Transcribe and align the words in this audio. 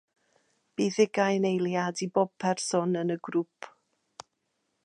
Bydd 0.79 0.97
ugain 1.03 1.45
eiliad 1.51 2.03
i 2.07 2.09
bob 2.17 2.33
person 2.45 2.99
yn 3.03 3.17
y 3.17 3.19
grŵp 3.29 3.73